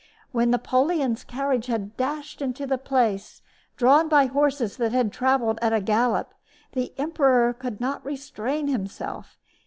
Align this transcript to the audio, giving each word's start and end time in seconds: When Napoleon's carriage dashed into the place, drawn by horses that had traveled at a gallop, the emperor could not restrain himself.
When 0.31 0.49
Napoleon's 0.49 1.23
carriage 1.23 1.69
dashed 1.95 2.41
into 2.41 2.65
the 2.65 2.79
place, 2.79 3.43
drawn 3.77 4.09
by 4.09 4.25
horses 4.25 4.77
that 4.77 4.91
had 4.93 5.11
traveled 5.13 5.59
at 5.61 5.73
a 5.73 5.79
gallop, 5.79 6.33
the 6.71 6.91
emperor 6.97 7.53
could 7.53 7.79
not 7.79 8.03
restrain 8.03 8.67
himself. 8.67 9.37